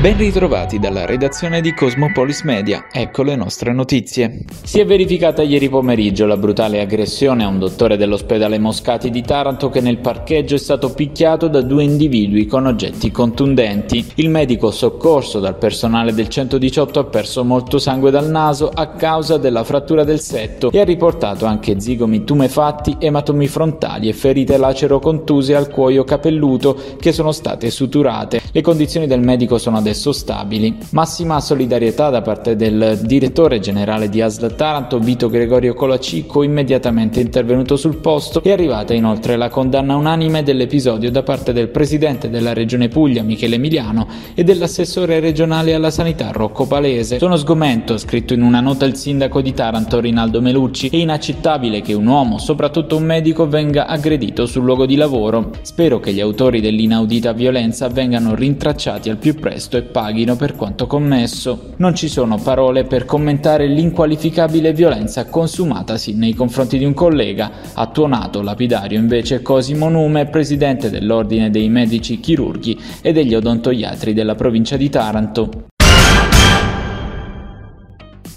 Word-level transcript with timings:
Ben 0.00 0.16
ritrovati 0.16 0.78
dalla 0.78 1.06
redazione 1.06 1.60
di 1.60 1.74
Cosmopolis 1.74 2.42
Media, 2.42 2.86
ecco 2.88 3.24
le 3.24 3.34
nostre 3.34 3.72
notizie. 3.72 4.44
Si 4.62 4.78
è 4.78 4.86
verificata 4.86 5.42
ieri 5.42 5.68
pomeriggio 5.68 6.24
la 6.24 6.36
brutale 6.36 6.80
aggressione 6.80 7.42
a 7.42 7.48
un 7.48 7.58
dottore 7.58 7.96
dell'ospedale 7.96 8.60
Moscati 8.60 9.10
di 9.10 9.22
Taranto 9.22 9.70
che 9.70 9.80
nel 9.80 9.98
parcheggio 9.98 10.54
è 10.54 10.58
stato 10.58 10.94
picchiato 10.94 11.48
da 11.48 11.62
due 11.62 11.82
individui 11.82 12.46
con 12.46 12.66
oggetti 12.66 13.10
contundenti. 13.10 14.12
Il 14.14 14.30
medico 14.30 14.70
soccorso 14.70 15.40
dal 15.40 15.58
personale 15.58 16.14
del 16.14 16.28
118 16.28 17.00
ha 17.00 17.04
perso 17.04 17.42
molto 17.42 17.80
sangue 17.80 18.12
dal 18.12 18.30
naso 18.30 18.70
a 18.72 18.90
causa 18.90 19.36
della 19.36 19.64
frattura 19.64 20.04
del 20.04 20.20
setto 20.20 20.70
e 20.70 20.78
ha 20.78 20.84
riportato 20.84 21.44
anche 21.44 21.80
zigomi 21.80 22.22
tumefatti, 22.22 22.98
ematomi 23.00 23.48
frontali 23.48 24.08
e 24.08 24.12
ferite 24.12 24.58
lacero 24.58 25.00
contuse 25.00 25.56
al 25.56 25.68
cuoio 25.68 26.04
capelluto 26.04 26.78
che 27.00 27.10
sono 27.10 27.32
state 27.32 27.68
suturate. 27.70 28.40
Le 28.52 28.60
condizioni 28.60 29.08
del 29.08 29.22
medico 29.22 29.58
sono 29.58 29.76
adesso 29.78 29.86
adesso 29.88 30.12
stabili. 30.12 30.76
Massima 30.90 31.40
solidarietà 31.40 32.10
da 32.10 32.20
parte 32.20 32.56
del 32.56 33.00
direttore 33.02 33.58
generale 33.58 34.10
di 34.10 34.20
ASL 34.20 34.54
Taranto, 34.54 34.98
Vito 34.98 35.30
Gregorio 35.30 35.72
Colacicco, 35.72 36.42
immediatamente 36.42 37.20
intervenuto 37.20 37.76
sul 37.76 37.96
posto, 37.96 38.42
è 38.42 38.50
arrivata 38.50 38.92
inoltre 38.92 39.36
la 39.36 39.48
condanna 39.48 39.96
unanime 39.96 40.42
dell'episodio 40.42 41.10
da 41.10 41.22
parte 41.22 41.54
del 41.54 41.68
presidente 41.68 42.28
della 42.28 42.52
regione 42.52 42.88
Puglia, 42.88 43.22
Michele 43.22 43.54
Emiliano, 43.54 44.06
e 44.34 44.44
dell'assessore 44.44 45.20
regionale 45.20 45.72
alla 45.72 45.90
sanità, 45.90 46.30
Rocco 46.32 46.66
Palese. 46.66 47.18
Sono 47.18 47.36
sgomento, 47.36 47.96
scritto 47.96 48.34
in 48.34 48.42
una 48.42 48.60
nota 48.60 48.84
il 48.84 48.94
sindaco 48.94 49.40
di 49.40 49.54
Taranto, 49.54 50.00
Rinaldo 50.00 50.42
Melucci, 50.42 50.88
è 50.90 50.96
inaccettabile 50.96 51.80
che 51.80 51.94
un 51.94 52.06
uomo, 52.06 52.38
soprattutto 52.38 52.96
un 52.96 53.04
medico, 53.04 53.48
venga 53.48 53.86
aggredito 53.86 54.44
sul 54.44 54.64
luogo 54.64 54.84
di 54.84 54.96
lavoro. 54.96 55.52
Spero 55.62 55.98
che 55.98 56.12
gli 56.12 56.20
autori 56.20 56.60
dell'inaudita 56.60 57.32
violenza 57.32 57.88
vengano 57.88 58.34
rintracciati 58.34 59.08
al 59.08 59.16
più 59.16 59.34
presto 59.34 59.77
e 59.78 59.82
paghino 59.82 60.36
per 60.36 60.54
quanto 60.54 60.86
commesso. 60.86 61.72
Non 61.76 61.94
ci 61.94 62.08
sono 62.08 62.36
parole 62.36 62.84
per 62.84 63.04
commentare 63.04 63.66
l'inqualificabile 63.66 64.72
violenza 64.72 65.24
consumatasi 65.26 66.14
nei 66.14 66.34
confronti 66.34 66.78
di 66.78 66.84
un 66.84 66.94
collega, 66.94 67.50
ha 67.74 67.86
tuonato 67.86 68.42
lapidario 68.42 68.98
invece 68.98 69.42
Cosimo 69.42 69.88
Nume, 69.88 70.26
presidente 70.26 70.90
dell'Ordine 70.90 71.50
dei 71.50 71.68
Medici 71.68 72.20
Chirurghi 72.20 72.78
e 73.00 73.12
degli 73.12 73.34
Odontoiatri 73.34 74.12
della 74.12 74.34
provincia 74.34 74.76
di 74.76 74.88
Taranto. 74.90 75.66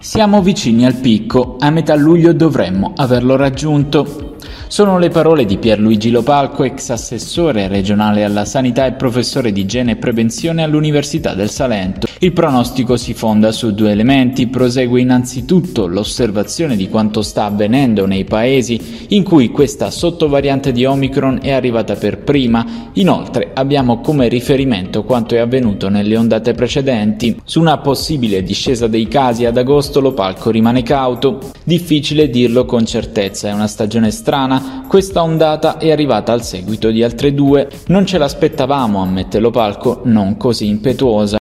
Siamo 0.00 0.42
vicini 0.42 0.86
al 0.86 0.94
picco, 0.94 1.56
a 1.58 1.70
metà 1.70 1.94
luglio 1.94 2.32
dovremmo 2.32 2.92
averlo 2.96 3.36
raggiunto. 3.36 4.27
Sono 4.68 4.98
le 4.98 5.08
parole 5.08 5.46
di 5.46 5.56
Pierluigi 5.56 6.10
Lopalco, 6.10 6.62
ex 6.62 6.90
assessore 6.90 7.68
regionale 7.68 8.22
alla 8.22 8.44
sanità 8.44 8.84
e 8.84 8.92
professore 8.92 9.50
di 9.50 9.62
igiene 9.62 9.92
e 9.92 9.96
prevenzione 9.96 10.62
all'Università 10.62 11.32
del 11.32 11.48
Salento. 11.48 12.06
Il 12.18 12.32
pronostico 12.32 12.98
si 12.98 13.14
fonda 13.14 13.50
su 13.50 13.72
due 13.72 13.92
elementi. 13.92 14.46
Prosegue 14.46 15.00
innanzitutto 15.00 15.86
l'osservazione 15.86 16.76
di 16.76 16.90
quanto 16.90 17.22
sta 17.22 17.46
avvenendo 17.46 18.04
nei 18.04 18.24
paesi 18.24 19.06
in 19.08 19.22
cui 19.22 19.48
questa 19.48 19.90
sottovariante 19.90 20.70
di 20.70 20.84
Omicron 20.84 21.38
è 21.40 21.52
arrivata 21.52 21.94
per 21.94 22.18
prima. 22.18 22.90
Inoltre 22.94 23.52
abbiamo 23.54 24.00
come 24.00 24.28
riferimento 24.28 25.02
quanto 25.02 25.34
è 25.34 25.38
avvenuto 25.38 25.88
nelle 25.88 26.16
ondate 26.16 26.52
precedenti. 26.52 27.40
Su 27.42 27.60
una 27.60 27.78
possibile 27.78 28.42
discesa 28.42 28.86
dei 28.86 29.08
casi 29.08 29.46
ad 29.46 29.56
agosto 29.56 30.00
Lopalco 30.00 30.50
rimane 30.50 30.82
cauto. 30.82 31.52
Difficile 31.64 32.28
dirlo 32.28 32.66
con 32.66 32.84
certezza, 32.84 33.48
è 33.48 33.52
una 33.52 33.66
stagione 33.66 34.10
strana 34.10 34.56
questa 34.86 35.22
ondata 35.22 35.78
è 35.78 35.90
arrivata 35.90 36.32
al 36.32 36.42
seguito 36.42 36.90
di 36.90 37.02
altre 37.02 37.34
due. 37.34 37.68
Non 37.86 38.06
ce 38.06 38.18
l'aspettavamo, 38.18 39.00
ammette 39.00 39.38
Lopalco, 39.38 40.02
non 40.04 40.36
così 40.36 40.66
impetuosa. 40.66 41.37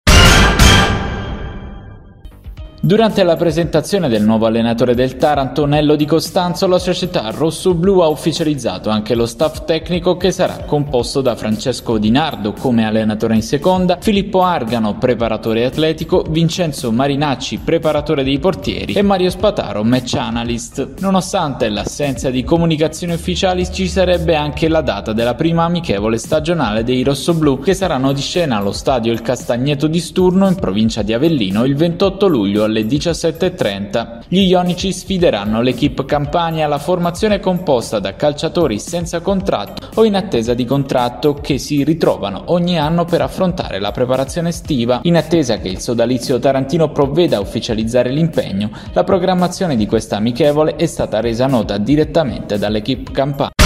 Durante 2.86 3.24
la 3.24 3.36
presentazione 3.36 4.10
del 4.10 4.22
nuovo 4.22 4.46
allenatore 4.46 4.94
del 4.94 5.18
Taranto, 5.18 5.66
Nello 5.66 5.96
di 5.96 6.06
Costanzo, 6.06 6.68
la 6.68 6.78
società 6.78 7.32
Rosso-Blu 7.32 8.02
ha 8.02 8.08
ufficializzato 8.10 8.92
anche 8.92 9.16
lo 9.16 9.26
staff 9.26 9.66
tecnico 9.66 10.18
che 10.18 10.32
sarà 10.32 10.66
composto 10.68 11.22
da 11.22 11.36
Francesco 11.36 11.98
Dinardo 11.98 12.54
come 12.54 12.86
allenatore 12.86 13.34
in 13.34 13.42
seconda, 13.42 13.98
Filippo 14.00 14.44
Argano, 14.44 15.00
preparatore 15.00 15.66
atletico, 15.66 16.24
Vincenzo 16.30 16.92
Marinacci, 16.92 17.58
preparatore 17.58 18.24
dei 18.24 18.38
portieri 18.38 18.94
e 18.94 19.02
Mario 19.02 19.32
Spataro, 19.32 19.84
match 19.84 20.14
analyst. 20.14 21.00
Nonostante 21.00 21.70
l'assenza 21.70 22.30
di 22.30 22.44
comunicazioni 22.44 23.14
ufficiali, 23.14 23.66
ci 23.74 23.88
sarebbe 23.88 24.36
anche 24.36 24.68
la 24.68 24.82
data 24.82 25.12
della 25.12 25.34
prima 25.34 25.64
amichevole 25.64 26.20
stagionale 26.20 26.84
dei 26.84 27.02
Rosso-Blu 27.02 27.62
che 27.62 27.74
saranno 27.74 28.14
di 28.14 28.22
scena 28.22 28.58
allo 28.58 28.72
stadio 28.72 29.12
Il 29.12 29.24
Castagneto 29.24 29.88
di 29.88 30.00
Sturno 30.00 30.48
in 30.48 30.54
provincia 30.54 31.02
di 31.02 31.14
Avellino 31.14 31.66
il 31.66 31.76
28 31.76 32.28
luglio 32.28 32.64
alle 32.64 32.74
17.30. 32.84 34.24
Gli 34.28 34.42
ionici 34.42 34.92
sfideranno 34.92 35.62
l'equipe 35.62 36.06
Campania, 36.06 36.68
la 36.68 36.78
formazione 36.78 37.40
composta 37.40 38.00
da 38.00 38.16
calciatori 38.16 38.80
senza 38.80 39.22
contratto 39.22 39.90
o 39.96 40.04
in 40.04 40.16
attesa 40.16 40.54
di 40.54 40.66
contratto 40.66 41.34
che 41.36 41.58
si 41.58 41.84
ritrovano 41.84 42.44
ogni 42.48 42.78
anno 42.78 43.06
per 43.06 43.22
affrontare 43.22 43.80
la 43.80 43.92
preparazione 43.92 44.50
estiva. 44.50 45.00
In 45.04 45.18
attesa 45.18 45.60
che 45.60 45.70
il 45.70 45.80
sodalizio 45.80 46.40
tarantino 46.40 46.92
provveda 46.92 47.38
a 47.38 47.42
ufficializzare 47.42 48.10
l'impegno, 48.10 48.70
la 48.94 49.04
programmazione 49.04 49.76
di 49.76 49.86
questa 49.86 50.18
amichevole 50.18 50.76
è 50.76 50.86
stata 50.86 51.20
resa 51.20 51.48
nota 51.48 51.78
direttamente 51.78 52.58
dall'equipe 52.58 53.12
Campania. 53.12 53.65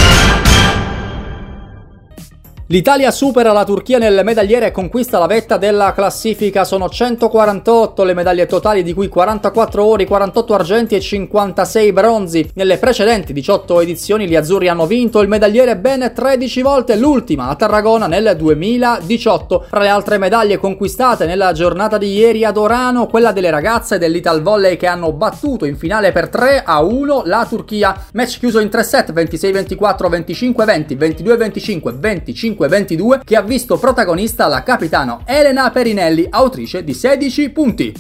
L'Italia 2.72 3.09
supera 3.09 3.52
la 3.52 3.63
Turchia 3.63 3.97
nelle 3.97 4.22
medagliere 4.22 4.68
e 4.68 4.72
conquista 4.72 5.18
la 5.18 5.25
vetta 5.25 5.57
della 5.57 5.91
classifica. 5.91 6.63
Sono 6.63 6.88
148 6.88 8.03
le 8.03 8.13
medaglie 8.13 8.46
totali, 8.46 8.84
di 8.84 8.94
cui 8.94 9.07
44 9.07 9.84
ori, 9.84 10.06
48 10.06 10.53
argenti 10.53 10.94
e 10.94 11.00
56 11.00 11.91
bronzi. 11.91 12.52
Nelle 12.53 12.78
precedenti 12.78 13.34
18 13.34 13.81
edizioni 13.81 14.28
gli 14.28 14.35
azzurri 14.35 14.68
hanno 14.68 14.85
vinto 14.85 15.19
il 15.22 15.28
medagliere 15.28 15.78
ben 15.78 16.12
13 16.13 16.62
volte, 16.62 16.96
l'ultima 16.96 17.47
a 17.47 17.56
Tarragona 17.56 18.06
nel 18.06 18.35
2018. 18.38 19.66
Fra 19.68 19.80
le 19.80 19.88
altre 19.88 20.19
medaglie 20.19 20.59
conquistate 20.59 21.25
nella 21.25 21.53
giornata 21.53 21.97
di 21.97 22.13
ieri 22.13 22.46
ad 22.46 22.56
Orano, 22.56 23.07
quella 23.07 23.31
delle 23.31 23.50
ragazze 23.50 23.97
dell'Ital 23.97 24.44
Volley 24.44 24.78
che 24.78 24.86
hanno 24.86 25.12
battuto 25.12 25.66
in 25.66 25.75
finale 25.75 26.12
per 26.12 26.30
3 26.30 26.62
a 26.63 26.84
1 26.84 27.24
la 27.25 27.47
Turchia. 27.50 28.00
Match 28.13 28.38
chiuso 28.38 28.59
in 28.59 28.69
3 28.69 28.84
set 28.84 29.12
26-24, 29.12 30.07
25-20, 30.07 30.96
22-25, 30.96 31.94
25 31.97 32.57
25-22 32.67 33.21
che 33.23 33.35
ha 33.35 33.41
visto 33.41 33.77
protagonista 33.77 34.47
la 34.47 34.63
capitano 34.63 35.21
Elena 35.25 35.69
Perinelli, 35.71 36.27
autrice 36.29 36.83
di 36.83 36.93
16 36.93 37.49
punti. 37.51 37.94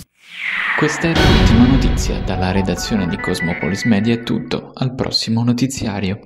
Questa 0.77 1.07
era 1.07 1.19
l'ultima 1.19 1.67
notizia 1.67 2.19
dalla 2.21 2.51
redazione 2.51 3.07
di 3.07 3.17
Cosmopolis 3.17 3.83
Media 3.83 4.13
è 4.13 4.23
tutto, 4.23 4.71
al 4.73 4.95
prossimo 4.95 5.43
notiziario. 5.43 6.19